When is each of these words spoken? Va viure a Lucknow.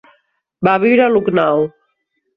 Va 0.67 0.73
viure 0.85 1.05
a 1.07 1.13
Lucknow. 1.13 1.69